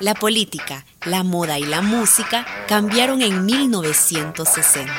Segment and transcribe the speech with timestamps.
[0.00, 4.92] La política, la moda y la música cambiaron en 1960.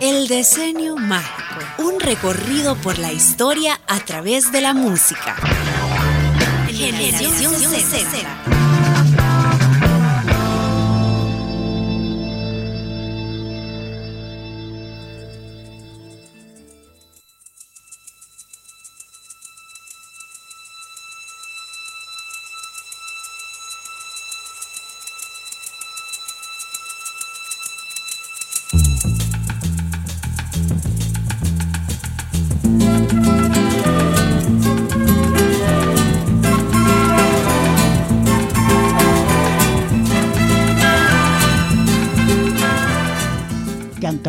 [0.00, 5.36] El diseño mágico, un recorrido por la historia a través de la música.
[6.68, 8.59] Generación 60.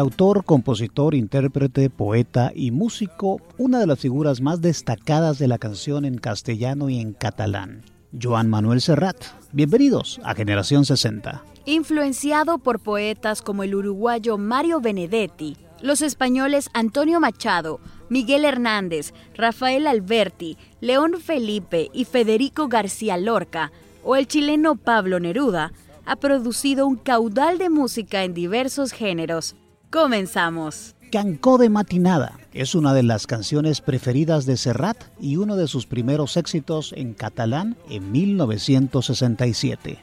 [0.01, 6.05] Cantautor, compositor, intérprete, poeta y músico, una de las figuras más destacadas de la canción
[6.05, 7.83] en castellano y en catalán.
[8.19, 9.17] Joan Manuel Serrat.
[9.52, 11.43] Bienvenidos a Generación 60.
[11.66, 19.86] Influenciado por poetas como el uruguayo Mario Benedetti, los españoles Antonio Machado, Miguel Hernández, Rafael
[19.86, 23.71] Alberti, León Felipe y Federico García Lorca,
[24.03, 25.73] o el chileno Pablo Neruda,
[26.08, 29.55] ha producido un caudal de música en diversos géneros.
[29.92, 30.95] Comenzamos.
[31.11, 35.86] Cancó de Matinada es una de las canciones preferidas de Serrat y uno de sus
[35.86, 40.00] primeros éxitos en catalán en 1967.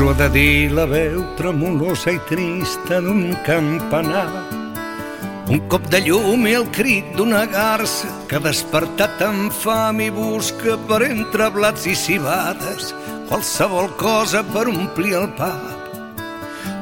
[0.00, 4.46] Us ho ha de dir la veu tremolosa i trista d'un campanar.
[5.52, 10.78] Un cop de llum i el crit d'una garça que despertat amb fam i busca
[10.88, 12.94] per entre blats i cibades
[13.28, 15.92] qualsevol cosa per omplir el pap.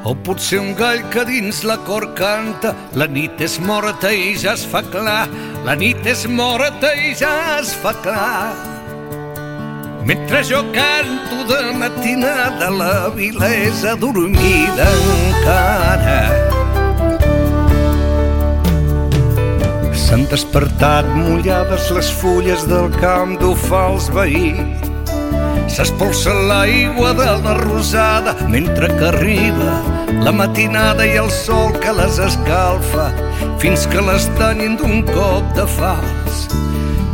[0.07, 4.55] O potser un gall que dins la cor canta La nit és morta i ja
[4.55, 5.25] es fa clar
[5.67, 8.68] La nit és morta i ja es fa clar
[10.09, 16.23] mentre jo canto de matinada, la vila és adormida encara.
[19.93, 24.87] S'han despertat mullades les fulles del camp d'ofar els veïns.
[25.69, 29.75] S'espolsa l'aigua de la rosada mentre que arriba
[30.25, 33.11] la matinada i el sol que les escalfa
[33.61, 36.49] fins que les tanyin d'un cop de fals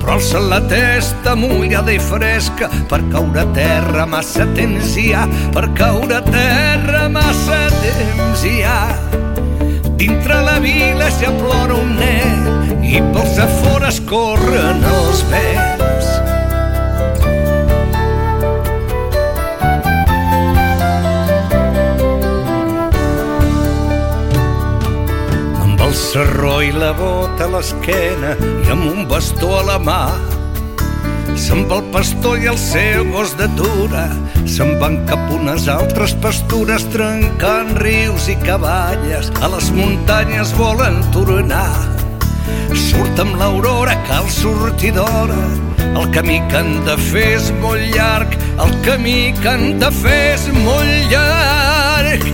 [0.04, 5.24] però alça la testa mullada i fresca per caure a terra massa temps hi ha,
[5.54, 8.82] per caure a terra massa temps hi ha.
[9.96, 15.83] Dintre la vila ja plora un nen i pels afores corren els vents.
[25.94, 30.00] El serró i la bota a l'esquena i amb un bastó a la mà.
[31.38, 34.02] Se'n va el pastor i el seu gos d'atura,
[34.50, 41.70] se'n van cap unes altres pastures trencant rius i cavalles, a les muntanyes volen tornar.
[42.86, 45.42] Surt amb l'aurora, cal sortir d'hora,
[45.84, 48.34] el camí que han de fer és molt llarg,
[48.64, 52.26] el camí que han de fer és molt llarg.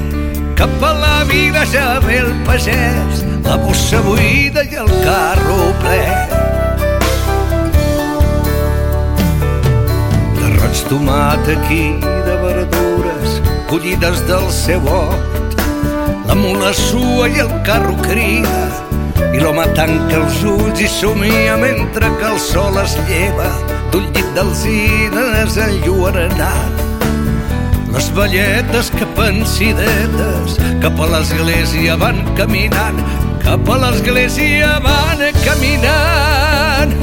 [0.56, 6.02] Cap a la vida ja ve el pagès, la bossa buida i el carro ple.
[10.38, 13.40] D'arroig tomat aquí, de verdures
[13.70, 15.56] collides del seu hort.
[16.26, 18.68] La mula sua i el carro crida
[19.30, 23.50] i l'home tanca els ulls i somia mentre que el sol es lleva
[23.90, 26.86] d'un llit d'alzines enlluernat
[27.90, 33.00] les velletes que pensidetes cap a l'església van caminant,
[33.42, 36.94] cap a l'església van caminant.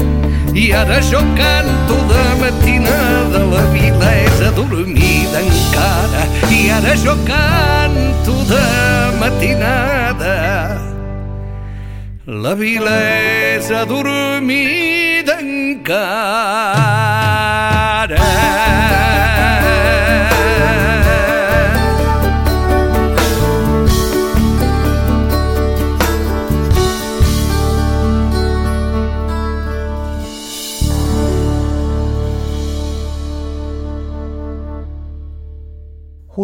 [0.54, 6.24] I ara jo canto de matinada, la vila és adormida encara.
[6.50, 8.64] I ara jo canto de
[9.20, 10.36] matinada,
[12.26, 12.96] la vila
[13.56, 17.47] és adormida encara.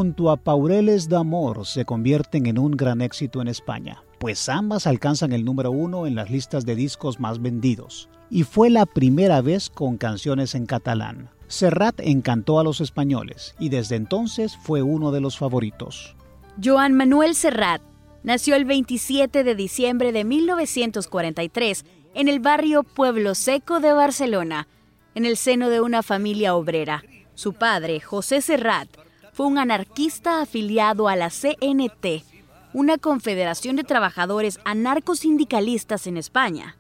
[0.05, 4.03] Junto a Paureles de Amor se convierten en un gran éxito en España.
[4.19, 8.69] pues ambas alcanzan el número uno en las listas de discos más vendidos, y fue
[8.69, 11.31] la primera vez con canciones en catalán.
[11.47, 16.17] Serrat encantó a los españoles y desde entonces fue uno de los favoritos.
[16.63, 17.81] Joan Manuel Serrat
[18.25, 24.69] nació el 27 de diciembre de 1943 en el barrio Pueblo Seco de Barcelona,
[25.15, 27.05] en el seno de una familia obrera.
[27.35, 28.89] Su padre, José Serrat,
[29.35, 32.25] fue un anarquista afiliado a la CNT,
[32.73, 36.77] una confederación de trabajadores anarcosindicalistas en España,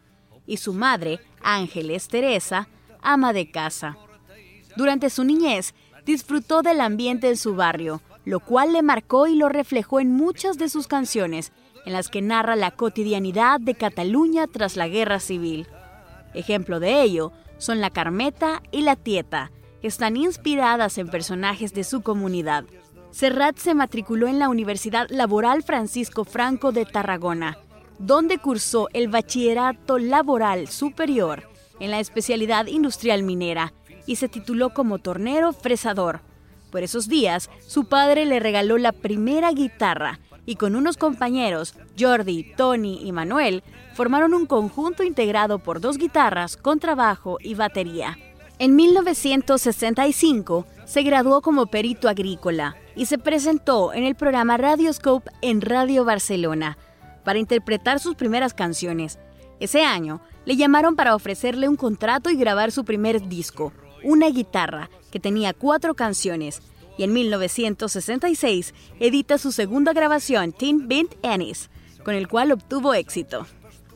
[0.46, 2.68] y su madre, Ángeles Teresa,
[3.02, 3.96] ama de casa.
[4.76, 5.74] Durante su niñez,
[6.06, 10.56] disfrutó del ambiente en su barrio, lo cual le marcó y lo reflejó en muchas
[10.56, 11.52] de sus canciones,
[11.84, 15.66] en las que narra la cotidianidad de Cataluña tras la guerra civil.
[16.34, 19.50] Ejemplo de ello son La Carmeta y La Tieta,
[19.86, 22.64] están inspiradas en personajes de su comunidad.
[23.10, 27.58] Serrat se matriculó en la Universidad Laboral Francisco Franco de Tarragona,
[27.98, 31.48] donde cursó el Bachillerato Laboral Superior
[31.80, 33.72] en la especialidad industrial minera
[34.06, 36.22] y se tituló como tornero fresador.
[36.70, 42.52] Por esos días, su padre le regaló la primera guitarra y con unos compañeros, Jordi,
[42.56, 43.62] Tony y Manuel,
[43.94, 48.18] formaron un conjunto integrado por dos guitarras, contrabajo y batería.
[48.60, 55.60] En 1965 se graduó como perito agrícola y se presentó en el programa Radioscope en
[55.60, 56.78] Radio Barcelona
[57.24, 59.18] para interpretar sus primeras canciones.
[59.58, 63.72] Ese año le llamaron para ofrecerle un contrato y grabar su primer disco,
[64.04, 66.60] Una guitarra, que tenía cuatro canciones,
[66.96, 71.70] y en 1966 edita su segunda grabación, Teen Bint Ennis,
[72.04, 73.46] con el cual obtuvo éxito.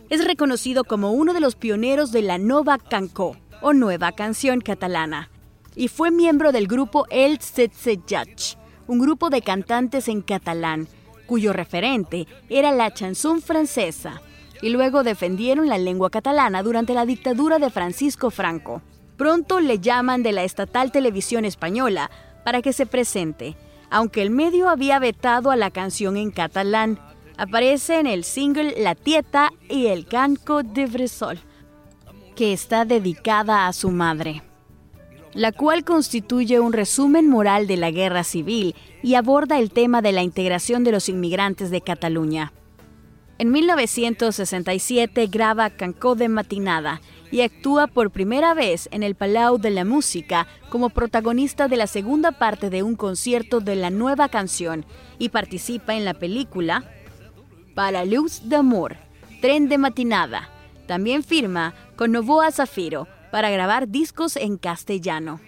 [0.09, 5.31] Es reconocido como uno de los pioneros de la Nova Cancó, o Nueva Canción Catalana,
[5.75, 8.57] y fue miembro del grupo El Setzejach,
[8.87, 10.89] un grupo de cantantes en catalán,
[11.27, 14.23] cuyo referente era la chanson francesa,
[14.63, 18.83] y luego defendieron la lengua catalana durante la dictadura de Francisco Franco.
[19.17, 22.11] Pronto le llaman de la estatal televisión española
[22.45, 23.57] para que se presente,
[23.91, 26.99] aunque el medio había vetado a la canción en catalán.
[27.37, 31.39] Aparece en el single La Tieta y el Canco de Bresol,
[32.39, 34.45] que está dedicada a su madre,
[35.35, 40.13] la cual constituye un resumen moral de la guerra civil y aborda el tema de
[40.13, 42.53] la integración de los inmigrantes de Cataluña.
[43.39, 47.01] En 1967 graba Cancó de Matinada
[47.33, 51.89] y actúa por primera vez en el Palau de la Música como protagonista de la
[51.89, 54.87] segunda parte de un concierto de la nueva canción
[55.19, 56.85] y participa en la película
[57.75, 58.97] Para Luz de Amor,
[59.41, 60.53] Tren de Matinada.
[60.89, 65.39] También firma con Novoa Zafiro para grabar discos en castellano.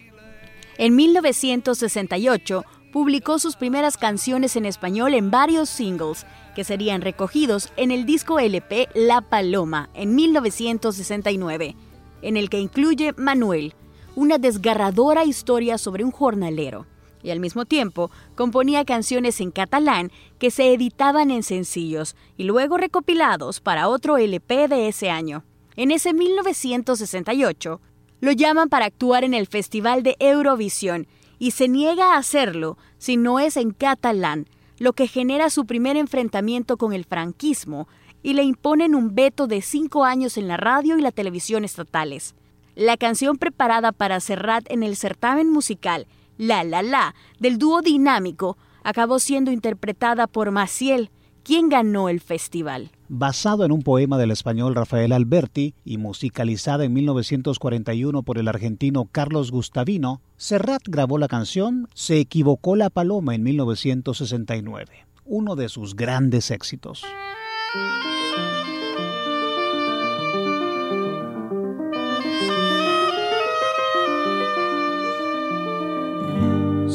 [0.76, 7.90] En 1968 publicó sus primeras canciones en español en varios singles que serían recogidos en
[7.90, 11.74] el disco LP La Paloma en 1969,
[12.20, 13.72] en el que incluye Manuel,
[14.16, 16.84] una desgarradora historia sobre un jornalero,
[17.22, 22.76] y al mismo tiempo componía canciones en catalán que se editaban en sencillos y luego
[22.76, 25.44] recopilados para otro LP de ese año.
[25.76, 27.80] En ese 1968,
[28.20, 31.06] lo llaman para actuar en el Festival de Eurovisión
[31.38, 34.46] y se niega a hacerlo si no es en catalán,
[34.78, 37.88] lo que genera su primer enfrentamiento con el franquismo
[38.22, 42.34] y le imponen un veto de cinco años en la radio y la televisión estatales.
[42.74, 46.06] La canción preparada para Serrat en el certamen musical
[46.40, 51.10] La La La del dúo dinámico acabó siendo interpretada por Maciel,
[51.42, 52.92] quien ganó el festival.
[53.10, 59.06] Basado en un poema del español Rafael Alberti y musicalizada en 1941 por el argentino
[59.12, 65.94] Carlos Gustavino, Serrat grabó la canción Se equivocó la paloma en 1969, uno de sus
[65.94, 67.04] grandes éxitos.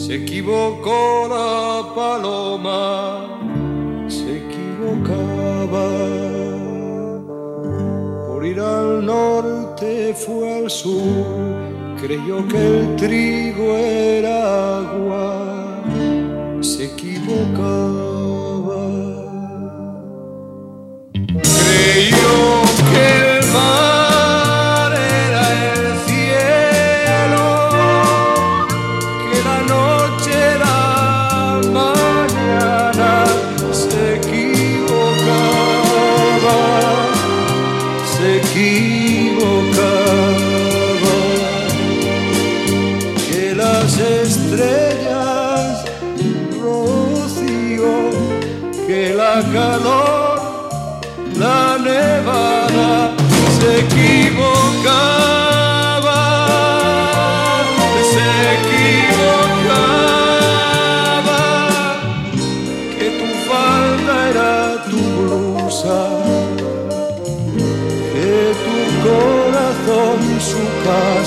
[0.05, 3.25] Se equivocó la paloma
[8.27, 11.25] por ir al norte fue al sur,
[11.99, 15.81] creyó que el trigo era agua,
[16.61, 18.14] se equivocaba.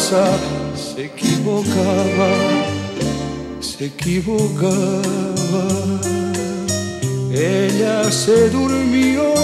[0.09, 0.39] Casa
[0.75, 2.31] se equivocaba,
[3.61, 4.79] se equivocaba.
[7.31, 9.38] Ella se durmió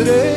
[0.00, 0.29] estrellas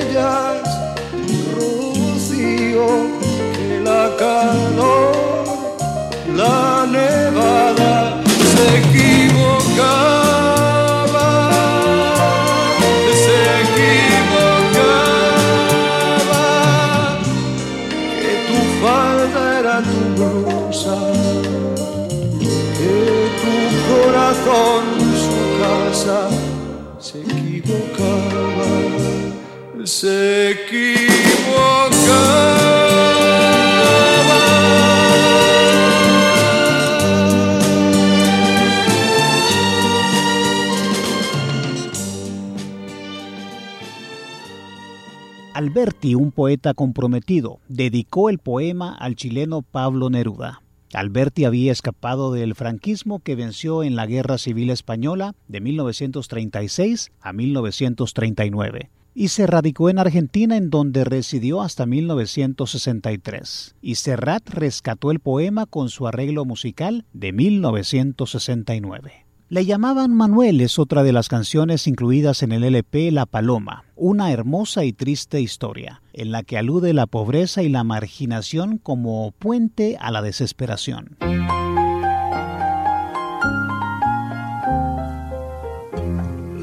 [45.56, 50.62] Alberti, un poeta comprometido, dedicó el poema al chileno Pablo Neruda.
[50.94, 57.34] Alberti había escapado del franquismo que venció en la Guerra Civil Española de 1936 a
[57.34, 63.76] 1939 y se radicó en Argentina en donde residió hasta 1963.
[63.82, 69.24] Y Serrat rescató el poema con su arreglo musical de 1969.
[69.50, 74.32] Le llamaban Manuel es otra de las canciones incluidas en el LP La Paloma, una
[74.32, 79.96] hermosa y triste historia, en la que alude la pobreza y la marginación como puente
[80.00, 81.18] a la desesperación.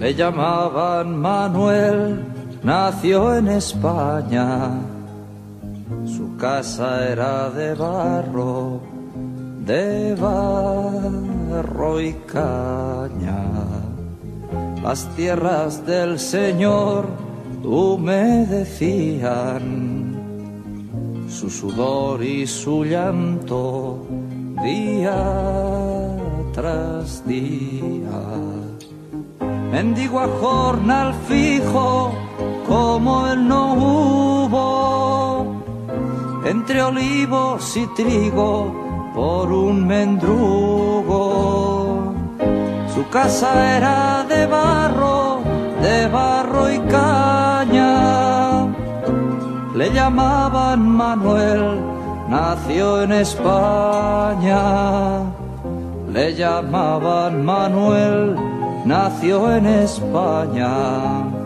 [0.01, 2.25] Le llamaban Manuel,
[2.63, 4.79] nació en España.
[6.05, 8.81] Su casa era de barro,
[9.65, 13.45] de barro y caña.
[14.83, 17.07] Las tierras del Señor
[17.63, 19.31] humedecían
[21.29, 24.07] su sudor y su llanto
[24.63, 26.17] día
[26.53, 28.21] tras día
[29.71, 32.13] mendigo a jornal fijo
[32.67, 35.47] como él no hubo,
[36.45, 38.73] entre olivos y trigo
[39.15, 41.21] por un mendrugo.
[42.95, 45.41] Su casa era de barro,
[45.83, 48.67] de barro y caña.
[49.75, 51.81] Le llamaban Manuel,
[52.29, 54.63] nació en España.
[56.13, 58.37] Le llamaban Manuel,
[58.85, 61.40] nació en España.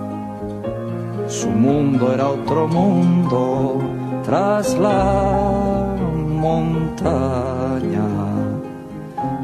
[1.40, 3.80] Su mundo era otro mundo
[4.24, 5.96] tras la
[6.44, 8.08] montaña.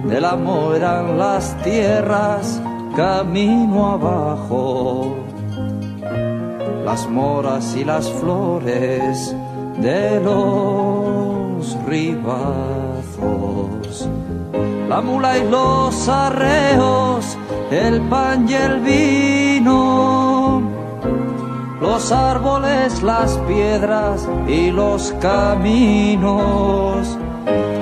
[0.05, 2.63] Del amor eran las tierras
[2.95, 5.17] camino abajo.
[6.85, 9.35] Las moras y las flores
[9.79, 13.61] de los ribazos
[14.91, 17.39] la mula y los arreos,
[17.71, 20.20] el pan y el vino,
[21.81, 27.07] los árboles, las piedras y los caminos.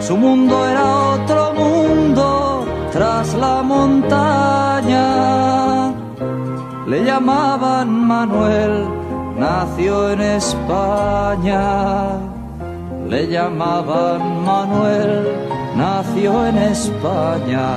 [0.00, 5.08] Su mundo era otro mundo tras la montaña.
[6.86, 8.86] Le llamaban Manuel,
[9.36, 12.18] nació en España.
[13.08, 17.68] Le llamaban Manuel nació en España.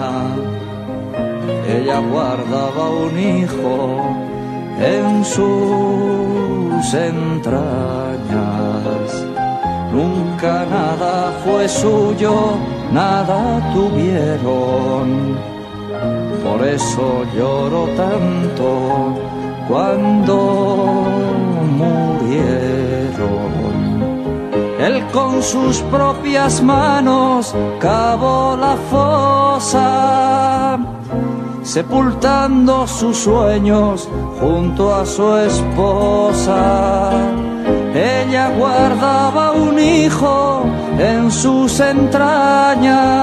[1.67, 4.30] Ella guardaba un hijo
[4.83, 8.01] en sus entrañas.
[9.93, 12.57] Nunca nada fue suyo,
[12.91, 15.37] nada tuvieron.
[16.43, 18.67] por eso lloro tanto
[19.67, 20.35] cuando
[21.77, 22.81] murieron.
[24.79, 30.77] Él con sus propias manos cavó la fosa,
[31.63, 37.11] sepultando sus sueños junto a su esposa.
[37.93, 40.63] Ella guardaba un hijo
[40.97, 43.21] en sus entrañas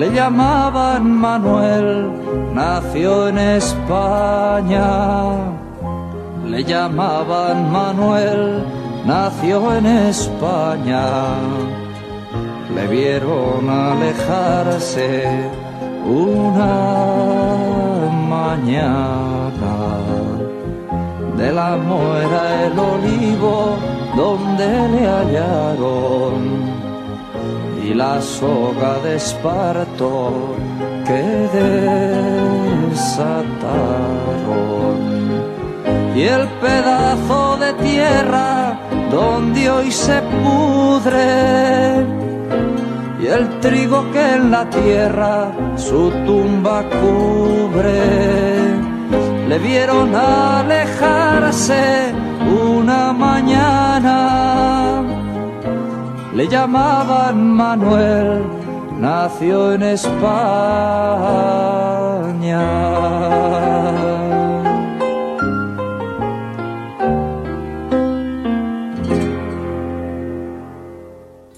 [0.00, 2.10] le llamaban Manuel,
[2.54, 4.86] nació en España.
[6.46, 8.64] Le llamaban Manuel,
[9.04, 11.04] nació en España.
[12.74, 15.50] Le vieron alejarse
[16.04, 16.74] una
[18.28, 19.74] mañana
[21.36, 23.76] de la muera el olivo
[24.16, 26.34] donde le hallaron
[27.82, 30.56] y la soga de esparto
[31.06, 31.22] que
[32.88, 33.20] desataron.
[36.14, 38.78] Y el pedazo de tierra
[39.10, 42.19] donde hoy se pudre
[43.22, 48.00] y el trigo que en la tierra su tumba cubre
[49.48, 52.12] le vieron alejarse
[52.46, 54.60] una mañana
[56.34, 58.44] le llamaban Manuel,
[58.98, 60.20] nació en España.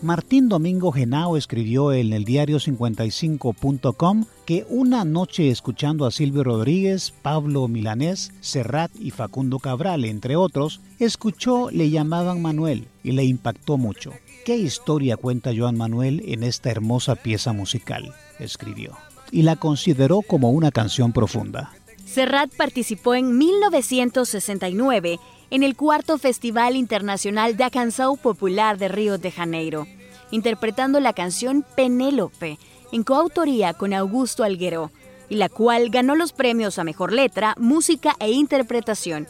[0.02, 7.14] Martín Domingo Genao escribió en el diario 55.com que una noche escuchando a Silvio Rodríguez,
[7.22, 13.78] Pablo Milanés, Serrat y Facundo Cabral, entre otros, escuchó Le llamaban Manuel y le impactó
[13.78, 14.12] mucho.
[14.44, 18.12] ¿Qué historia cuenta Joan Manuel en esta hermosa pieza musical?
[18.40, 18.96] escribió.
[19.30, 21.70] Y la consideró como una canción profunda.
[22.04, 25.20] Serrat participó en 1969
[25.52, 29.86] en el cuarto Festival Internacional de Canção Popular de Río de Janeiro,
[30.30, 32.58] interpretando la canción Penélope,
[32.90, 34.90] en coautoría con Augusto Alguero,
[35.28, 39.28] y la cual ganó los premios a Mejor Letra, Música e Interpretación.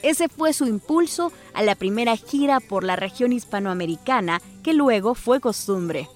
[0.00, 5.40] Ese fue su impulso a la primera gira por la región hispanoamericana, que luego fue
[5.40, 6.08] costumbre.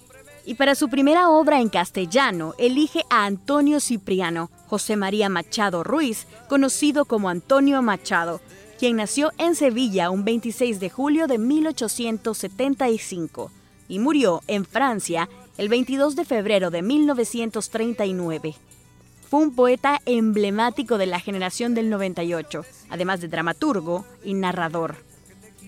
[0.46, 6.26] Y para su primera obra en castellano, elige a Antonio Cipriano, José María Machado Ruiz,
[6.48, 8.40] conocido como Antonio Machado,
[8.84, 13.50] quien nació en Sevilla un 26 de julio de 1875
[13.88, 18.56] y murió en Francia el 22 de febrero de 1939.
[19.30, 24.96] Fue un poeta emblemático de la generación del 98, además de dramaturgo y narrador.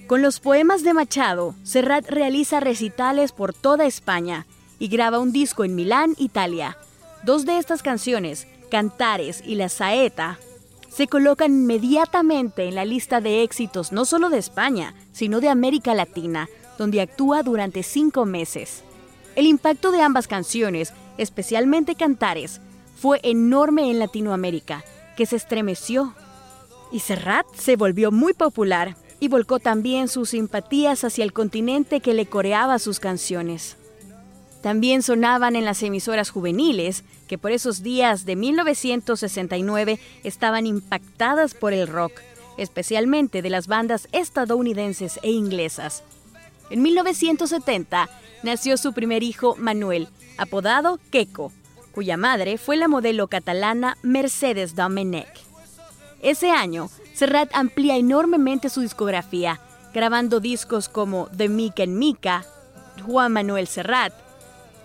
[0.08, 4.44] Con los poemas de Machado, Serrat realiza recitales por toda España
[4.78, 6.76] y graba un disco en Milán, Italia.
[7.24, 10.38] Dos de estas canciones, Cantares y La Saeta,
[10.96, 15.94] se colocan inmediatamente en la lista de éxitos no solo de España, sino de América
[15.94, 18.82] Latina, donde actúa durante cinco meses.
[19.34, 22.62] El impacto de ambas canciones, especialmente Cantares,
[22.98, 24.84] fue enorme en Latinoamérica,
[25.18, 26.14] que se estremeció.
[26.90, 32.14] Y Serrat se volvió muy popular y volcó también sus simpatías hacia el continente que
[32.14, 33.76] le coreaba sus canciones.
[34.66, 41.72] También sonaban en las emisoras juveniles, que por esos días de 1969 estaban impactadas por
[41.72, 42.14] el rock,
[42.58, 46.02] especialmente de las bandas estadounidenses e inglesas.
[46.68, 48.08] En 1970
[48.42, 51.52] nació su primer hijo Manuel, apodado Queco,
[51.92, 55.44] cuya madre fue la modelo catalana Mercedes Domenech.
[56.22, 59.60] Ese año, Serrat amplía enormemente su discografía,
[59.94, 62.44] grabando discos como The Mica en Mica,
[63.04, 64.25] Juan Manuel Serrat,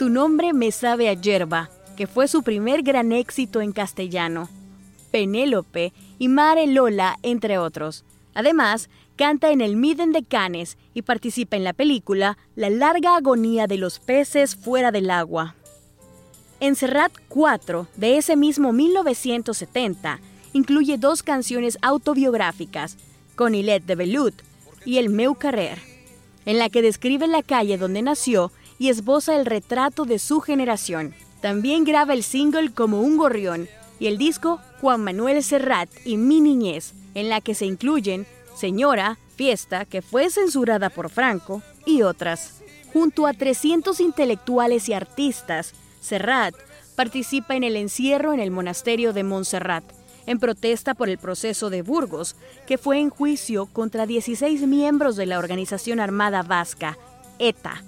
[0.01, 4.49] Tu nombre me sabe a yerba, que fue su primer gran éxito en castellano,
[5.11, 8.03] Penélope y Mare Lola, entre otros.
[8.33, 13.67] Además, canta en el Miden de Canes y participa en la película La larga agonía
[13.67, 15.53] de los peces fuera del agua.
[16.59, 20.19] En Serrat 4, de ese mismo 1970,
[20.53, 22.97] incluye dos canciones autobiográficas,
[23.35, 24.33] con Ilet de Velut
[24.83, 25.77] y El Meu Carrer,
[26.47, 31.13] en la que describe la calle donde nació y esboza el retrato de su generación.
[31.39, 36.41] También graba el single Como un gorrión y el disco Juan Manuel Serrat y Mi
[36.41, 42.63] Niñez, en la que se incluyen Señora, Fiesta, que fue censurada por Franco, y otras.
[42.91, 46.55] Junto a 300 intelectuales y artistas, Serrat
[46.95, 49.83] participa en el encierro en el monasterio de Montserrat,
[50.25, 55.27] en protesta por el proceso de Burgos, que fue en juicio contra 16 miembros de
[55.27, 56.97] la organización armada vasca,
[57.37, 57.83] ETA,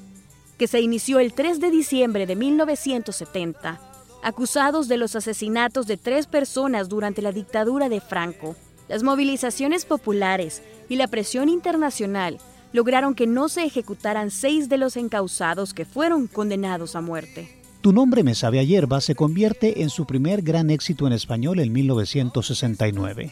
[0.63, 3.82] que se inició el 3 de diciembre de 1970.
[4.21, 8.56] acusados de los asesinatos de tres personas durante la dictadura de Franco.
[8.88, 12.38] Las movilizaciones populares y la presión internacional
[12.71, 17.60] lograron que no se ejecutaran seis de los encausados que fueron condenados a muerte.
[17.82, 21.60] Tu nombre me sabe a hierba se convierte en su primer gran éxito en español
[21.60, 23.32] en 1969.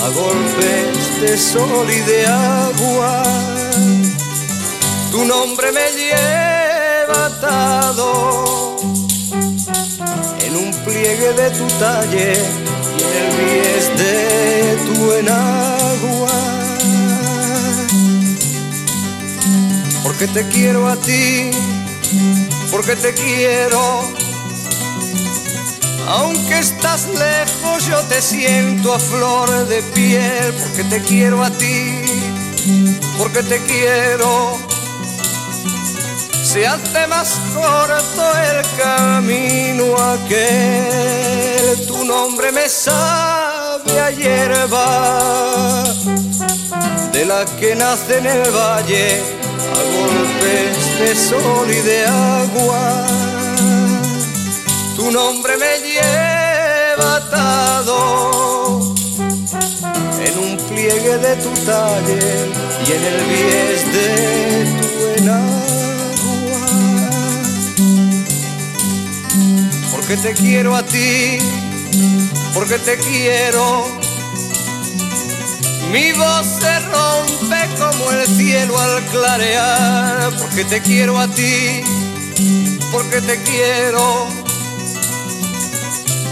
[0.00, 3.22] a golpes de sol y de agua
[5.12, 8.76] tu nombre me lleva atado
[10.40, 12.32] en un pliegue de tu talle
[12.96, 16.38] y en el bies de tu enagua.
[20.02, 21.50] Porque te quiero a ti,
[22.70, 24.21] porque te quiero.
[26.14, 32.04] Aunque estás lejos, yo te siento a flor de piel, porque te quiero a ti,
[33.18, 34.72] porque te quiero
[36.52, 41.86] se hace más corto el camino aquel.
[41.86, 45.82] Tu nombre me sabe a hierba,
[47.10, 49.22] de la que nace en el valle
[49.78, 53.31] a golpes de sol y de agua.
[55.02, 58.94] Tu nombre me lleva atado
[60.26, 62.20] en un pliegue de tu talle
[62.86, 64.08] y en el bies de
[64.80, 64.88] tu
[65.22, 66.62] enagua.
[69.90, 71.38] porque te quiero a ti,
[72.54, 73.84] porque te quiero.
[75.90, 81.82] Mi voz se rompe como el cielo al clarear, porque te quiero a ti,
[82.92, 84.41] porque te quiero.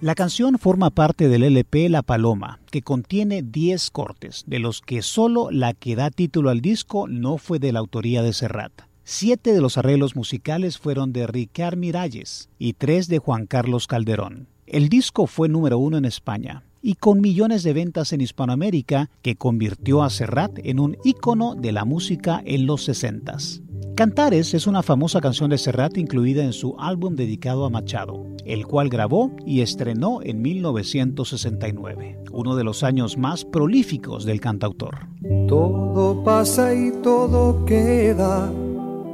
[0.00, 5.02] La, canción forma parte del LP La Paloma, que contiene 10 cortes, de los que
[5.02, 8.72] solo la que da título al disco no fue de la autoría de Serrat.
[9.06, 14.48] Siete de los arreglos musicales fueron de Ricard Miralles y tres de Juan Carlos Calderón.
[14.66, 19.36] El disco fue número uno en España y con millones de ventas en Hispanoamérica que
[19.36, 23.60] convirtió a Serrat en un ícono de la música en los sesentas.
[23.94, 28.66] Cantares es una famosa canción de Serrat incluida en su álbum dedicado a Machado, el
[28.66, 35.08] cual grabó y estrenó en 1969, uno de los años más prolíficos del cantautor.
[35.46, 38.50] Todo pasa y todo queda,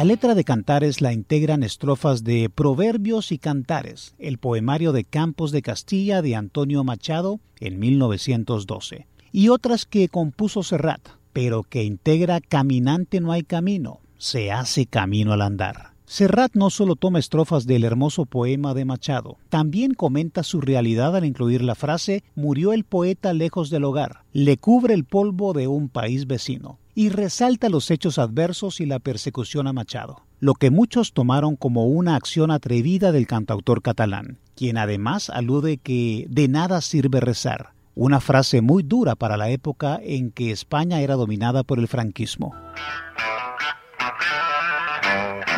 [0.00, 5.52] La letra de Cantares la integran estrofas de Proverbios y Cantares, el poemario de Campos
[5.52, 12.40] de Castilla de Antonio Machado en 1912, y otras que compuso Serrat, pero que integra
[12.40, 15.90] Caminante no hay camino, se hace camino al andar.
[16.06, 21.26] Serrat no solo toma estrofas del hermoso poema de Machado, también comenta su realidad al
[21.26, 25.90] incluir la frase Murió el poeta lejos del hogar, le cubre el polvo de un
[25.90, 31.12] país vecino y resalta los hechos adversos y la persecución a Machado, lo que muchos
[31.12, 37.20] tomaron como una acción atrevida del cantautor catalán, quien además alude que de nada sirve
[37.20, 41.88] rezar, una frase muy dura para la época en que España era dominada por el
[41.88, 42.54] franquismo.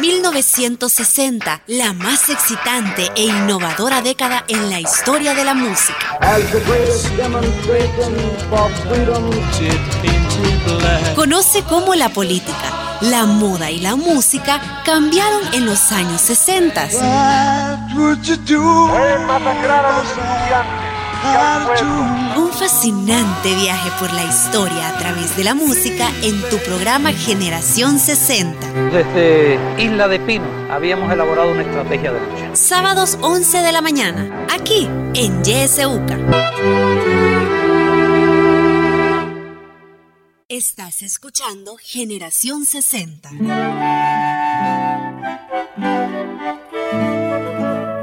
[0.00, 6.18] 1960, la más excitante e innovadora década en la historia de la música.
[11.14, 16.88] Conoce cómo la política, la moda y la música cambiaron en los años 60.
[22.36, 27.98] Un fascinante viaje por la historia a través de la música en tu programa Generación
[28.00, 28.66] 60.
[28.90, 32.56] Desde Isla de Pino habíamos elaborado una estrategia de lucha.
[32.56, 36.18] Sábados 11 de la mañana, aquí en YSUCA.
[40.52, 43.30] Estás escuchando Generación 60.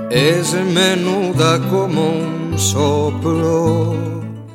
[0.10, 3.94] Es menuda como un soplo.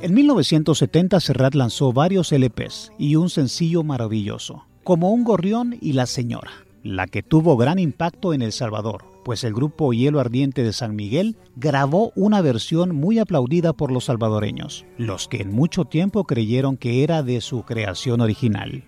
[0.03, 6.07] En 1970 Serrat lanzó varios LPs y un sencillo maravilloso, como Un Gorrión y La
[6.07, 6.51] Señora,
[6.83, 10.95] la que tuvo gran impacto en El Salvador, pues el grupo Hielo Ardiente de San
[10.95, 16.77] Miguel grabó una versión muy aplaudida por los salvadoreños, los que en mucho tiempo creyeron
[16.77, 18.85] que era de su creación original.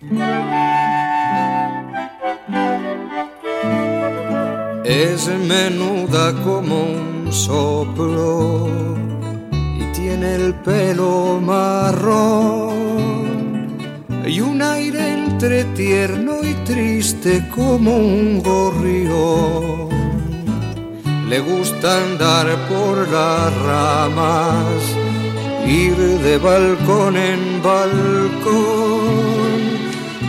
[4.87, 8.69] es menuda como un soplo
[9.79, 12.77] y tiene el pelo marrón
[14.25, 20.06] y un aire entre tierno y triste como un gorrión.
[21.29, 24.81] Le gusta andar por las ramas,
[25.67, 29.43] ir de balcón en balcón,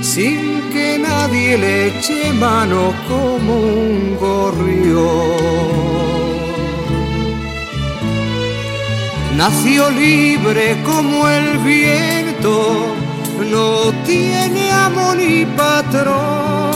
[0.03, 5.69] sin que nadie le eche mano como un gorrión.
[9.37, 12.87] Nació libre como el viento,
[13.53, 16.68] no tiene amo ni patrón.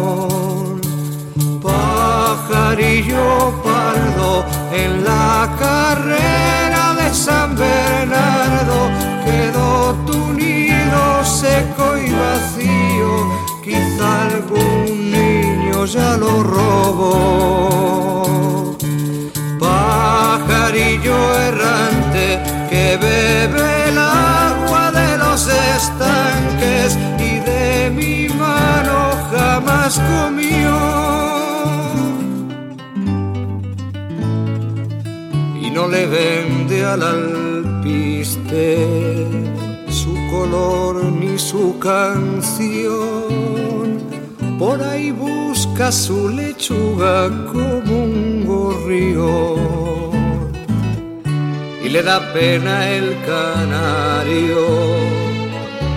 [1.59, 8.91] Pajarillo pardo en la carrera de San Bernardo
[9.25, 13.31] quedó tu nido seco y vacío,
[13.63, 17.07] quizá algún niño ya lo robó.
[19.59, 23.82] Pajarillo errante que bebe
[25.85, 26.97] estanques
[27.29, 28.99] y de mi mano
[29.31, 31.13] jamás comió.
[35.73, 38.85] no le vende al alpiste
[39.89, 43.23] su color ni su canción.
[44.59, 47.15] por ahí busca su lechuga
[47.51, 50.03] como un gorrión
[51.83, 54.65] y le da pena el canario,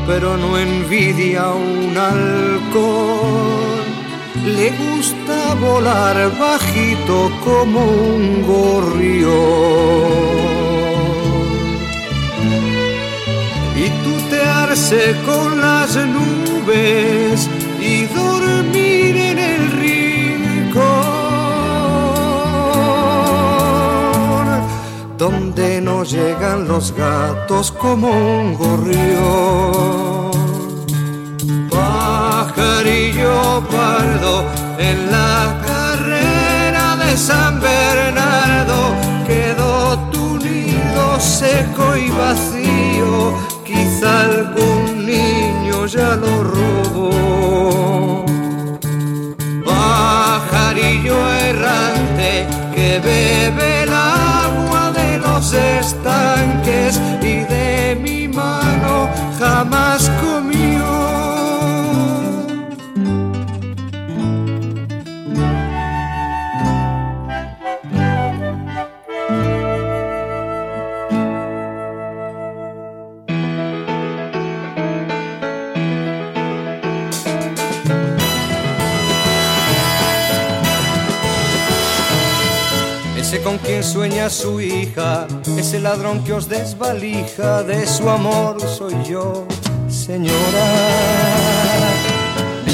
[0.07, 3.87] pero no envidia un halcón.
[4.45, 9.27] Le gusta volar bajito como un gorrión
[13.75, 19.66] y tutearse con las nubes y dormir en el
[25.19, 30.31] donde no llegan los gatos como un gorrión.
[31.71, 34.45] Pajarillo pardo
[34.79, 38.95] en la carrera de San Bernardo
[39.27, 48.25] quedó tu nido seco y vacío, quizá algún niño ya lo robó.
[49.65, 53.86] Pajarillo errante que bebe
[84.37, 89.47] su hija, ese ladrón que os desvalija, de su amor soy yo,
[89.89, 90.67] señora.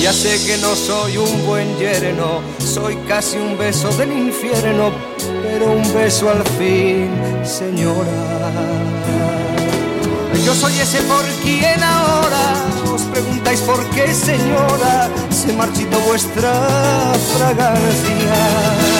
[0.00, 4.90] Ya sé que no soy un buen yerno, soy casi un beso del infierno,
[5.44, 7.08] pero un beso al fin,
[7.44, 8.50] señora.
[10.44, 12.54] Yo soy ese por quien ahora
[12.92, 16.52] os preguntáis por qué, señora, se marchitó vuestra
[17.36, 18.91] fragancia.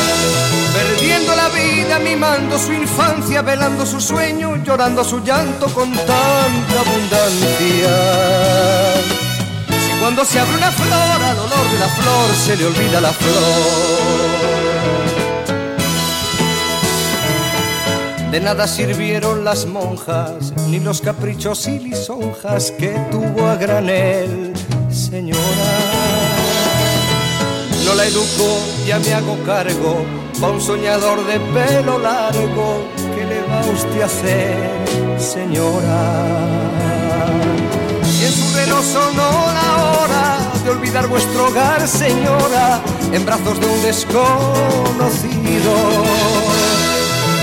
[1.55, 7.95] Vida, mimando su infancia, velando su sueño, llorando su llanto con tanta abundancia.
[9.69, 13.13] Si cuando se abre una flor, al olor de la flor se le olvida la
[13.13, 14.53] flor.
[18.33, 24.55] De nada sirvieron las monjas, ni los caprichos y lisonjas que tuvo a granel,
[24.91, 25.92] señora.
[27.85, 30.05] No la educo, ya me hago cargo,
[30.41, 36.13] pa' un soñador de pelo largo, ¿qué le va usted a hacer, señora?
[38.21, 42.81] Y en su reloj sonó la hora de olvidar vuestro hogar, señora,
[43.13, 45.73] en brazos de un desconocido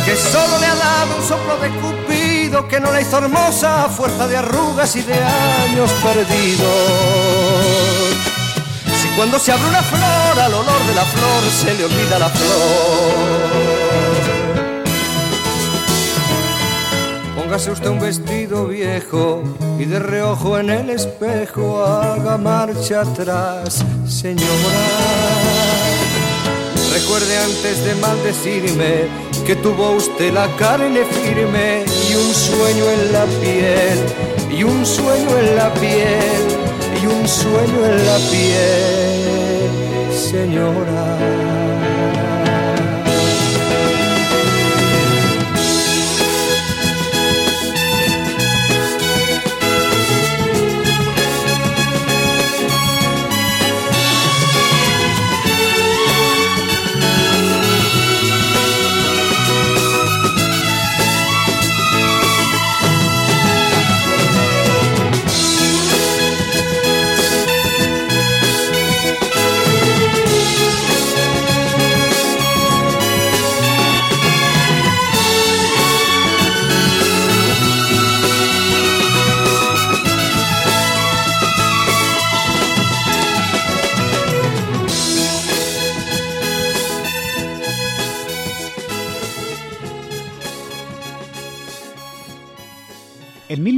[0.05, 3.89] que solo le ha dado un soplo de cupido que no la hizo hermosa a
[3.89, 6.69] fuerza de arrugas y de años perdidos.
[9.15, 13.79] Cuando se abre una flor al olor de la flor se le olvida la flor.
[17.35, 19.43] Póngase usted un vestido viejo
[19.77, 24.49] y de reojo en el espejo haga marcha atrás, señora.
[26.93, 29.07] Recuerde antes de maldecirme
[29.45, 33.99] que tuvo usted la carne firme y un sueño en la piel,
[34.51, 36.58] y un sueño en la piel,
[37.09, 39.69] un sueño en la piel,
[40.13, 41.28] señora.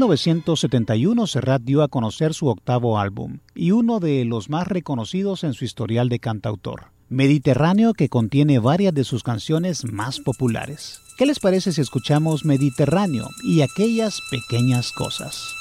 [0.01, 5.53] 1971 Serrat dio a conocer su octavo álbum y uno de los más reconocidos en
[5.53, 10.99] su historial de cantautor, Mediterráneo que contiene varias de sus canciones más populares.
[11.19, 15.60] ¿Qué les parece si escuchamos Mediterráneo y aquellas pequeñas cosas?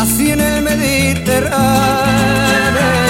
[0.00, 3.09] Nací en el Mediterráneo.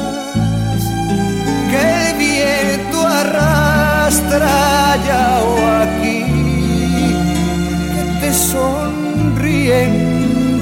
[4.35, 6.23] allá o aquí
[8.21, 9.93] te sonríen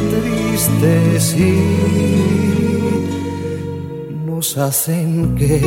[0.09, 1.55] tristes y
[4.25, 5.59] nos hacen que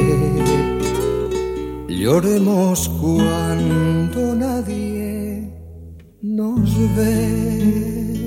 [2.03, 5.48] Lloremos cuando nadie
[6.20, 8.22] nos ve.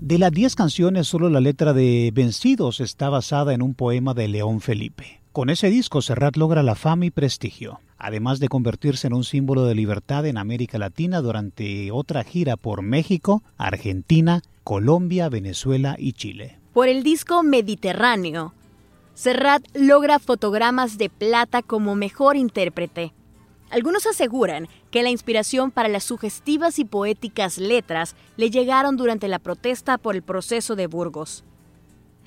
[0.00, 4.26] De las 10 canciones, solo la letra de Vencidos está basada en un poema de
[4.26, 5.21] León Felipe.
[5.32, 9.64] Con ese disco, Serrat logra la fama y prestigio, además de convertirse en un símbolo
[9.64, 16.58] de libertad en América Latina durante otra gira por México, Argentina, Colombia, Venezuela y Chile.
[16.74, 18.52] Por el disco Mediterráneo,
[19.14, 23.14] Serrat logra fotogramas de plata como mejor intérprete.
[23.70, 29.38] Algunos aseguran que la inspiración para las sugestivas y poéticas letras le llegaron durante la
[29.38, 31.42] protesta por el proceso de Burgos,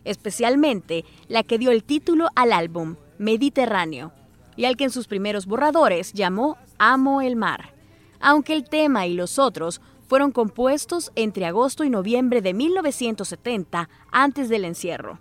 [0.05, 4.13] especialmente la que dio el título al álbum, Mediterráneo,
[4.55, 7.73] y al que en sus primeros borradores llamó Amo el mar,
[8.19, 14.49] aunque el tema y los otros fueron compuestos entre agosto y noviembre de 1970, antes
[14.49, 15.19] del encierro.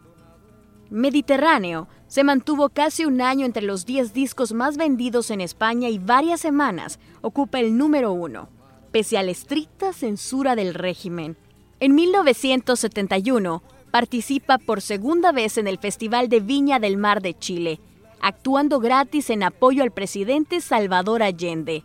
[0.91, 5.99] Mediterráneo se mantuvo casi un año entre los 10 discos más vendidos en España y
[5.99, 8.49] varias semanas ocupa el número uno,
[8.93, 11.37] pese a la estricta censura del régimen.
[11.81, 13.63] En 1971
[13.95, 17.79] participa por segunda vez en el Festival de Viña del Mar de Chile,
[18.21, 21.85] actuando gratis en apoyo al presidente Salvador Allende.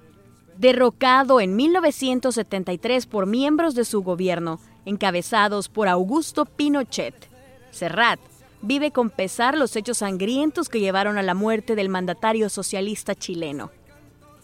[0.57, 7.29] Derrocado en 1973 por miembros de su gobierno, encabezados por Augusto Pinochet,
[7.69, 8.19] Serrat
[8.63, 13.69] vive con pesar los hechos sangrientos que llevaron a la muerte del mandatario socialista chileno.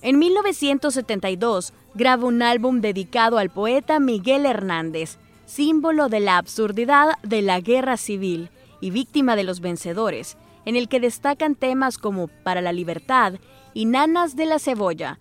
[0.03, 7.41] En 1972 graba un álbum dedicado al poeta Miguel Hernández, símbolo de la absurdidad de
[7.41, 8.49] la guerra civil
[8.81, 13.35] y víctima de los vencedores, en el que destacan temas como Para la Libertad
[13.73, 15.19] y Nanas de la Cebolla,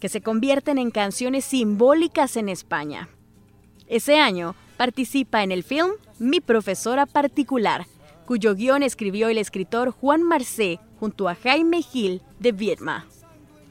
[0.00, 3.08] que se convierten en canciones simbólicas en España.
[3.86, 7.86] Ese año participa en el film Mi profesora particular,
[8.26, 13.06] cuyo guion escribió el escritor Juan Marcé junto a Jaime Gil de Vietma.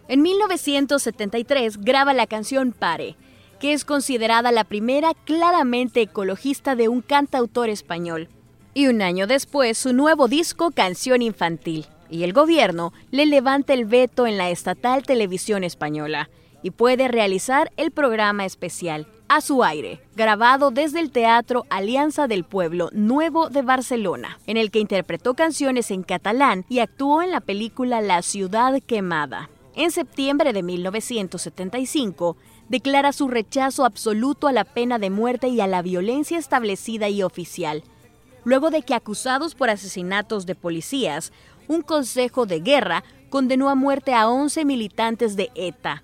[0.08, 3.16] En 1973 graba la canción Pare,
[3.64, 8.28] que es considerada la primera claramente ecologista de un cantautor español,
[8.74, 13.86] y un año después su nuevo disco Canción Infantil, y el gobierno le levanta el
[13.86, 16.30] veto en la estatal televisión española
[16.62, 22.44] y puede realizar el programa especial A su aire, grabado desde el Teatro Alianza del
[22.44, 27.40] Pueblo Nuevo de Barcelona, en el que interpretó canciones en catalán y actuó en la
[27.40, 29.50] película La ciudad quemada.
[29.74, 32.36] En septiembre de 1975,
[32.70, 37.24] declara su rechazo absoluto a la pena de muerte y a la violencia establecida y
[37.24, 37.84] oficial,
[38.44, 41.32] luego de que acusados por asesinatos de policías,
[41.68, 46.04] un consejo de guerra condenó a muerte a 11 militantes de ETA,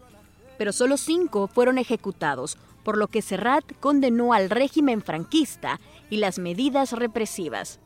[0.58, 5.80] pero solo cinco fueron ejecutados, por lo que Serrat condenó al régimen franquista
[6.10, 7.80] y las medidas represivas.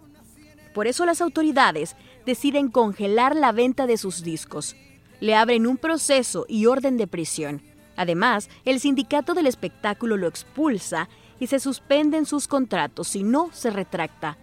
[0.73, 1.95] Por eso las autoridades
[2.25, 4.75] deciden congelar la venta de sus discos.
[5.19, 7.61] Le abren un proceso y orden de prisión.
[7.95, 13.69] Además, el sindicato del espectáculo lo expulsa y se suspenden sus contratos si no se
[13.69, 14.37] retracta.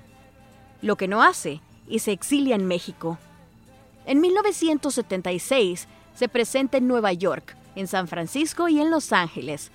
[0.83, 3.19] Lo que no hace y se exilia en México.
[4.07, 9.71] En 1976 se presenta en Nueva York, en San Francisco y en Los Ángeles.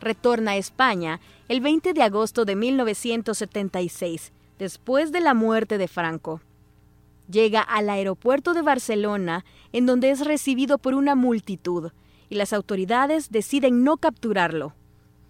[0.00, 6.40] Retorna a España el 20 de agosto de 1976, después de la muerte de Franco.
[7.30, 11.90] Llega al aeropuerto de Barcelona, en donde es recibido por una multitud,
[12.28, 14.74] y las autoridades deciden no capturarlo.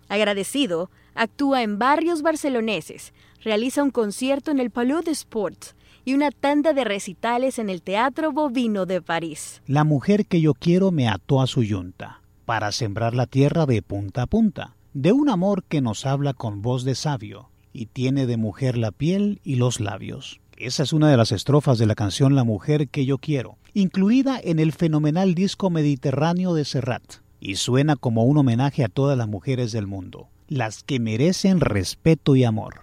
[0.08, 5.74] Agradecido, actúa en barrios barceloneses, realiza un concierto en el Palais de Sports
[6.04, 9.60] y una tanda de recitales en el Teatro Bovino de París.
[9.66, 13.82] La mujer que yo quiero me ató a su yunta, para sembrar la tierra de
[13.82, 18.26] punta a punta, de un amor que nos habla con voz de sabio, y tiene
[18.26, 20.40] de mujer la piel y los labios.
[20.56, 24.40] Esa es una de las estrofas de la canción La mujer que yo quiero, incluida
[24.42, 27.02] en el fenomenal disco Mediterráneo de Serrat,
[27.40, 32.36] y suena como un homenaje a todas las mujeres del mundo, las que merecen respeto
[32.36, 32.80] y amor.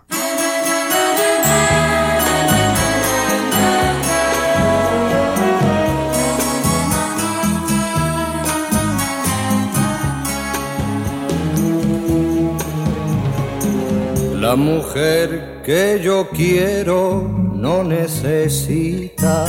[14.40, 19.48] La mujer que yo quiero no necesita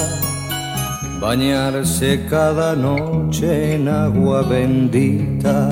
[1.25, 5.71] bañarse cada noche en agua bendita.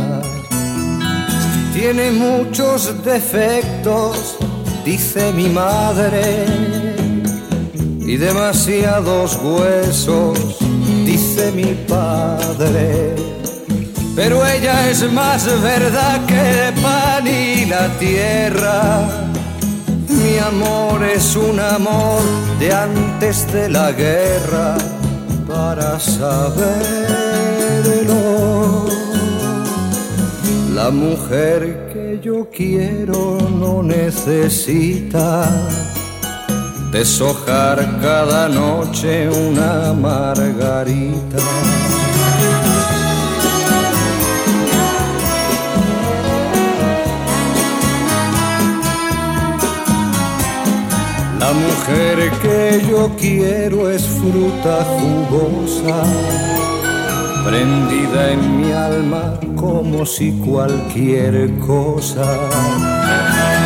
[1.74, 4.38] Tiene muchos defectos
[4.82, 6.46] dice mi madre,
[8.00, 10.38] y demasiados huesos,
[11.04, 13.14] dice mi padre.
[14.16, 19.06] Pero ella es más verdad que el pan y la tierra.
[20.08, 22.22] Mi amor es un amor
[22.58, 24.76] de antes de la guerra
[25.52, 26.32] para saberlo.
[30.74, 35.48] La mujer que yo quiero no necesita
[36.90, 41.42] deshojar cada noche una margarita.
[51.52, 56.02] La mujer que yo quiero es fruta jugosa
[57.44, 62.24] prendida en mi alma como si cualquier cosa.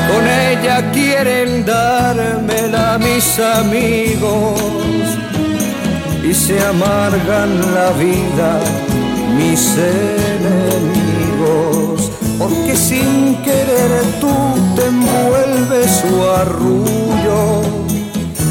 [0.08, 4.60] Con ella quieren dármela mis amigos
[6.28, 8.58] y se amargan la vida
[9.38, 9.76] mis
[10.34, 11.75] enemigos,
[12.38, 14.34] porque sin querer tú
[14.74, 17.62] te envuelves su arrullo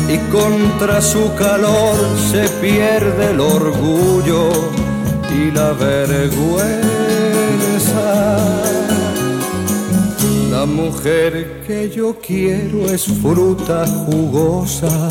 [0.08, 1.96] y contra su calor
[2.32, 4.50] se pierde el orgullo
[5.32, 6.86] y la vergüenza.
[10.52, 15.10] La mujer que yo quiero es fruta jugosa,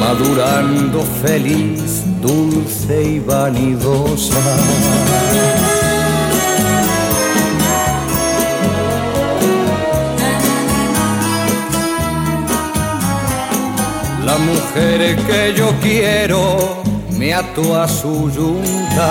[0.00, 4.40] madurando feliz, dulce y vanidosa.
[14.46, 16.82] Mujer que yo quiero
[17.18, 19.10] me ató a su yunta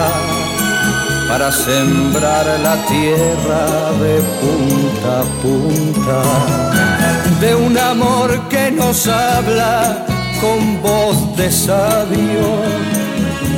[1.27, 3.63] para sembrar la tierra
[4.03, 6.21] de punta a punta,
[7.41, 10.05] de un amor que nos habla
[10.39, 12.47] con voz de sabio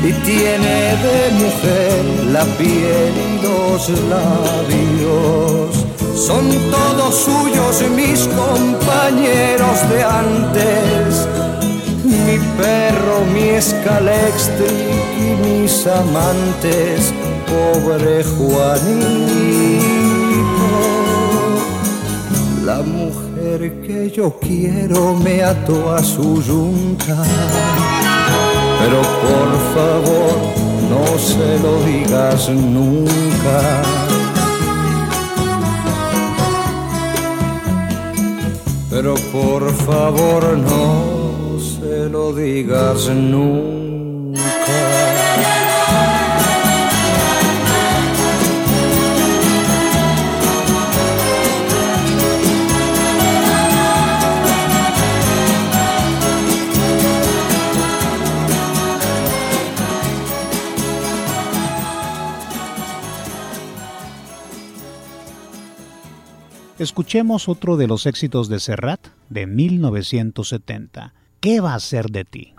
[0.03, 5.85] y tiene de mujer la piel y los labios.
[6.15, 11.27] Son todos suyos mis compañeros de antes
[12.27, 14.69] mi perro, mi escalextric
[15.17, 17.13] y mis amantes,
[17.47, 18.97] pobre Juanito.
[22.65, 27.23] La mujer que yo quiero me ató a su yunta,
[28.79, 30.35] pero por favor
[30.91, 33.59] no se lo digas nunca.
[38.89, 41.16] Pero por favor no
[42.09, 43.87] lo digas nunca.
[66.79, 71.13] Escuchemos otro de los éxitos de Serrat de 1970.
[71.47, 72.53] ¿Qué va a ser de ti?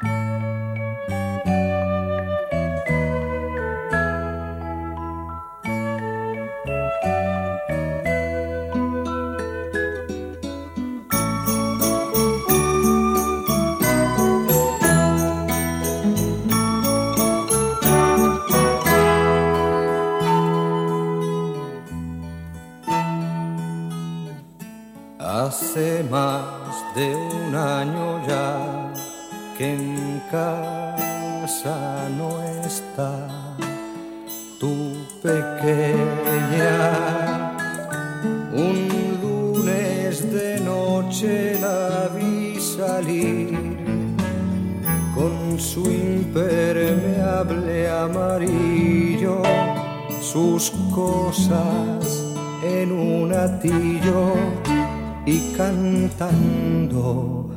[55.29, 57.51] Y cantando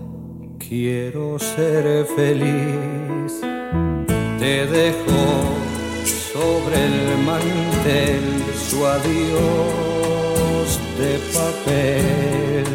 [0.60, 3.32] quiero ser feliz.
[4.40, 5.24] Te dejo
[6.34, 8.24] sobre el mantel
[8.68, 10.68] su adiós
[11.00, 12.66] de papel,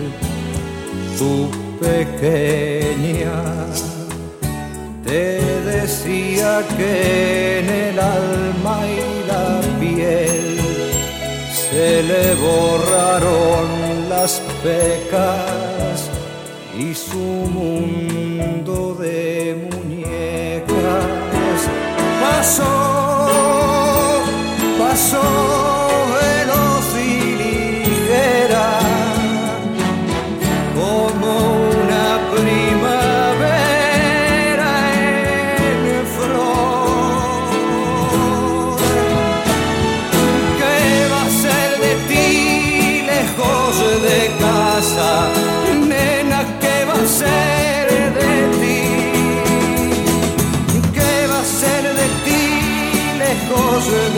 [1.18, 1.32] tu
[1.78, 3.38] pequeña.
[5.05, 5.22] Te
[5.74, 10.57] decía que en el alma y la piel
[11.53, 13.76] se le borraron
[16.76, 21.06] y su mundo de muñecas
[22.20, 22.64] pasó,
[24.78, 25.76] pasó.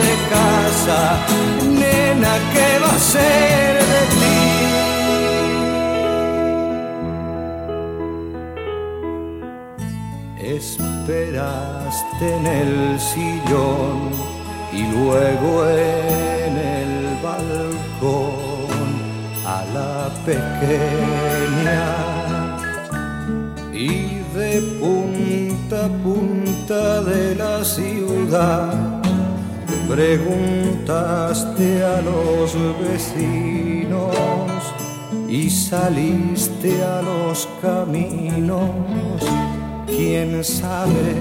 [0.03, 1.01] De casa,
[1.81, 4.39] nena, ¿qué va a ser de ti?
[10.57, 13.97] Esperaste en el sillón
[14.73, 18.69] y luego en el balcón
[19.47, 19.95] a la
[20.25, 21.85] pequeña
[23.73, 28.88] y de punta a punta de la ciudad
[29.89, 34.15] preguntaste a los vecinos
[35.29, 38.71] y saliste a los caminos,
[39.87, 41.15] quién sabe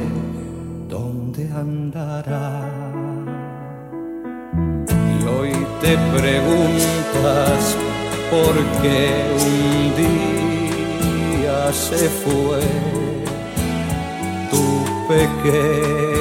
[0.90, 2.70] dónde andará.
[4.88, 7.78] Y hoy te preguntas
[8.30, 9.10] por qué
[9.46, 9.96] un
[11.42, 12.62] día se fue
[14.52, 16.17] tu pequeña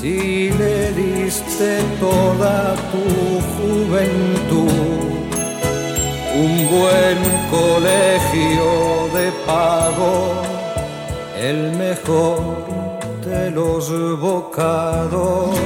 [0.00, 3.04] si le diste toda tu
[3.54, 4.70] juventud,
[6.44, 7.18] un buen
[7.56, 8.68] colegio
[9.16, 10.14] de pago,
[11.48, 12.38] el mejor
[13.26, 13.84] de los
[14.20, 15.56] bocados.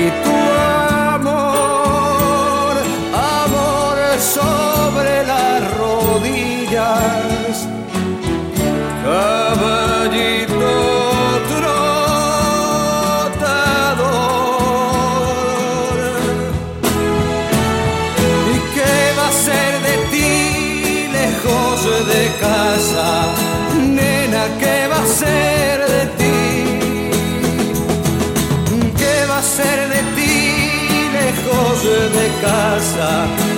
[0.00, 0.38] Y tu
[1.14, 2.74] amor,
[3.40, 7.54] amor sobre las rodillas,
[9.04, 10.49] caballito
[23.76, 26.38] nena, ¿qué va a ser de ti?
[28.96, 33.49] ¿Qué va a ser de ti lejos de casa?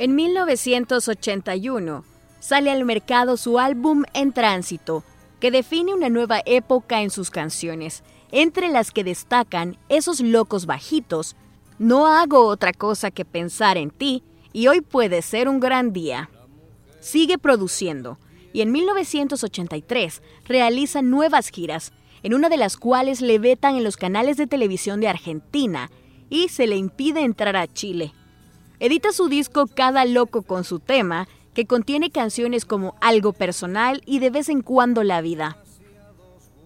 [0.00, 2.04] En 1981
[2.38, 5.04] sale al mercado su álbum En Tránsito,
[5.40, 11.36] que define una nueva época en sus canciones entre las que destacan esos locos bajitos,
[11.78, 14.22] no hago otra cosa que pensar en ti
[14.54, 16.30] y hoy puede ser un gran día.
[17.00, 18.18] Sigue produciendo
[18.54, 21.92] y en 1983 realiza nuevas giras,
[22.22, 25.90] en una de las cuales le vetan en los canales de televisión de Argentina
[26.30, 28.14] y se le impide entrar a Chile.
[28.82, 34.20] Edita su disco Cada Loco con su tema, que contiene canciones como Algo Personal y
[34.20, 35.58] De vez en cuando la vida.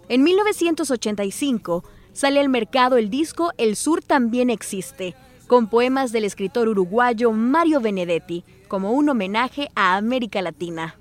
[0.09, 5.17] En 1985 sale al mercado el disco El Sur también existe,
[5.49, 10.97] con poemas del escritor uruguayo Mario Benedetti, como un homenaje a América Latina.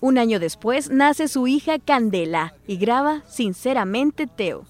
[0.00, 4.66] Un año después nace su hija Candela y graba Sinceramente Teo,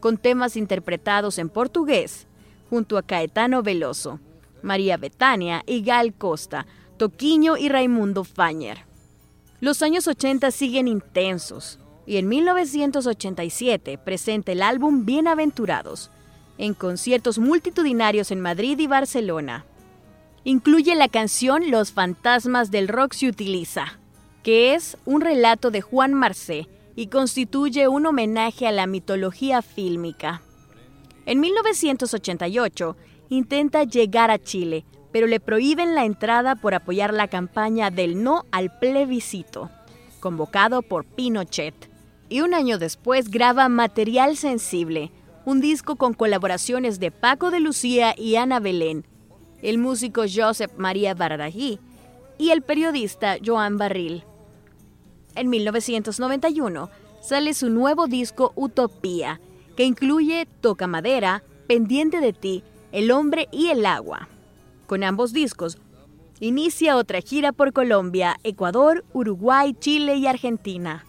[0.00, 2.26] con temas interpretados en portugués,
[2.68, 4.20] junto a Caetano Veloso,
[4.62, 8.84] María Betania y Gal Costa, Toquiño y Raimundo Fañer.
[9.60, 16.10] Los años 80 siguen intensos y en 1987 presenta el álbum Bienaventurados,
[16.58, 19.64] en conciertos multitudinarios en Madrid y Barcelona.
[20.44, 23.98] Incluye la canción Los fantasmas del rock se utiliza,
[24.42, 30.42] que es un relato de Juan Marcé y constituye un homenaje a la mitología fílmica.
[31.24, 32.96] En 1988
[33.32, 38.44] intenta llegar a Chile, pero le prohíben la entrada por apoyar la campaña del no
[38.50, 39.70] al plebiscito,
[40.20, 41.74] convocado por Pinochet
[42.28, 45.10] y un año después graba Material Sensible,
[45.46, 49.06] un disco con colaboraciones de Paco de Lucía y Ana Belén,
[49.62, 51.80] el músico Joseph María Bararají
[52.36, 54.24] y el periodista Joan Barril.
[55.34, 56.90] En 1991
[57.22, 59.40] sale su nuevo disco Utopía,
[59.74, 64.28] que incluye Toca Madera, Pendiente de ti, El hombre y el agua.
[64.86, 65.78] Con ambos discos,
[66.40, 71.06] inicia otra gira por Colombia, Ecuador, Uruguay, Chile y Argentina.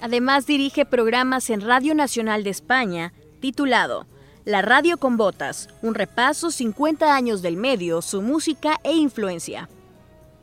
[0.00, 4.06] Además dirige programas en Radio Nacional de España, titulado
[4.44, 9.68] La Radio con Botas, un repaso 50 años del medio, su música e influencia.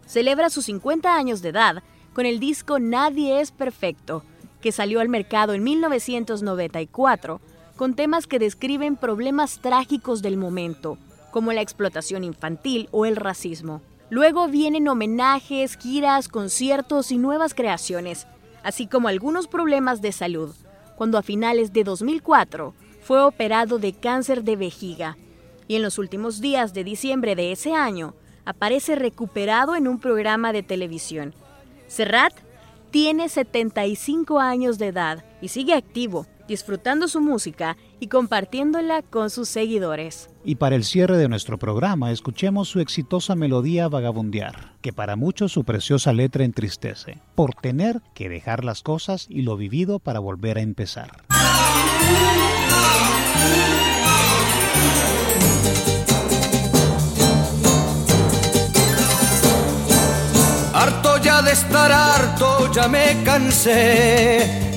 [0.05, 1.81] Celebra sus 50 años de edad
[2.13, 4.21] con el disco Nadie es Perfecto,
[4.59, 7.39] que salió al mercado en 1994,
[7.77, 10.97] con temas que describen problemas trágicos del momento,
[11.31, 13.81] como la explotación infantil o el racismo.
[14.09, 18.27] Luego vienen homenajes, giras, conciertos y nuevas creaciones,
[18.63, 20.53] así como algunos problemas de salud,
[20.97, 25.15] cuando a finales de 2004 fue operado de cáncer de vejiga
[25.67, 28.15] y en los últimos días de diciembre de ese año
[28.45, 31.33] aparece recuperado en un programa de televisión.
[31.87, 32.33] Serrat
[32.91, 39.49] tiene 75 años de edad y sigue activo, disfrutando su música y compartiéndola con sus
[39.49, 40.29] seguidores.
[40.43, 45.51] Y para el cierre de nuestro programa, escuchemos su exitosa melodía Vagabundear, que para muchos
[45.51, 50.57] su preciosa letra entristece, por tener que dejar las cosas y lo vivido para volver
[50.57, 51.23] a empezar.
[60.73, 64.76] Harto ya de estar harto, ya me cansé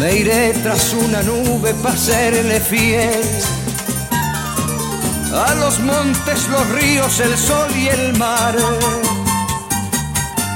[0.00, 3.22] me iré tras una nube para serle fiel.
[5.46, 8.56] A los montes, los ríos, el sol y el mar.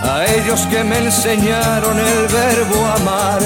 [0.02, 3.42] A ellos que me enseñaron el verbo amar.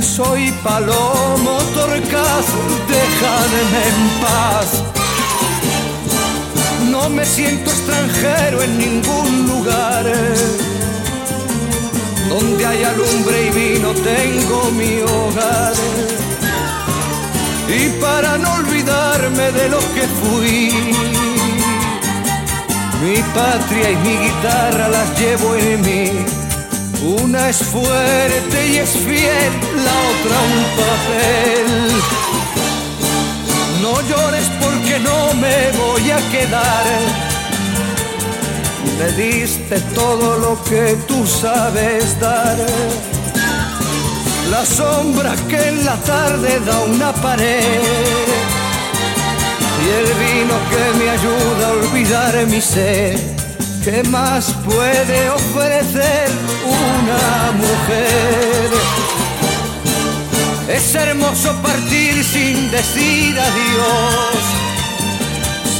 [0.00, 2.46] Soy palomo torcaz,
[2.94, 3.60] déjame
[3.90, 4.68] en paz.
[6.90, 10.04] No me siento extranjero en ningún lugar
[12.28, 15.72] donde hay alumbre y vino tengo mi hogar.
[17.68, 20.72] Y para no olvidarme de lo que fui,
[23.02, 26.12] mi patria y mi guitarra las llevo en mí.
[27.22, 29.52] Una es fuerte y es fiel,
[29.86, 31.68] la otra un papel.
[33.82, 37.27] No llores porque no me voy a quedar
[38.98, 42.56] me diste todo lo que tú sabes dar.
[44.50, 48.18] La sombra que en la tarde da una pared
[49.84, 53.18] y el vino que me ayuda a olvidar mi sed.
[53.84, 56.28] ¿Qué más puede ofrecer
[56.64, 58.70] una mujer?
[60.68, 64.57] Es hermoso partir sin decir adiós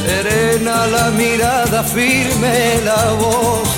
[0.09, 3.69] serena la mirada, firme la voz.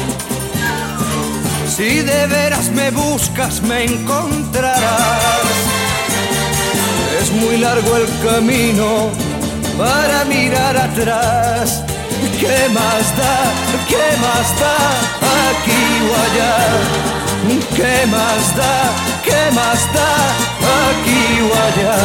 [1.76, 5.58] Si de veras me buscas, me encontrarás.
[7.20, 8.90] Es muy largo el camino
[9.78, 11.84] para mirar atrás.
[12.40, 13.38] ¿Qué más da?
[13.92, 14.78] ¿Qué más da?
[15.50, 16.56] Aquí o allá.
[17.78, 18.76] ¿Qué más da?
[19.28, 20.12] ¿Qué más da?
[20.88, 21.98] Aquí o allá.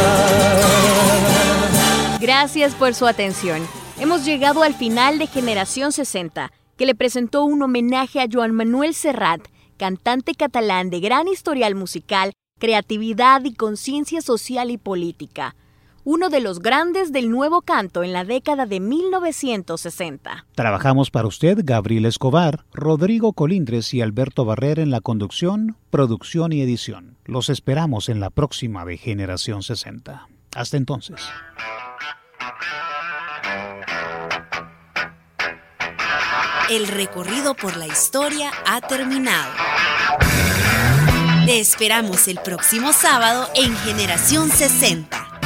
[2.19, 3.86] Gracias por su atención.
[3.99, 8.93] Hemos llegado al final de Generación 60, que le presentó un homenaje a Joan Manuel
[8.93, 9.41] Serrat,
[9.75, 15.55] cantante catalán de gran historial musical, creatividad y conciencia social y política.
[16.03, 20.45] Uno de los grandes del nuevo canto en la década de 1960.
[20.53, 26.61] Trabajamos para usted Gabriel Escobar, Rodrigo Colindres y Alberto Barrer en la conducción, producción y
[26.61, 27.17] edición.
[27.25, 30.27] Los esperamos en la próxima de Generación 60.
[30.55, 31.19] Hasta entonces.
[36.69, 39.51] El recorrido por la historia ha terminado.
[41.45, 45.36] Te esperamos el próximo sábado en Generación 60.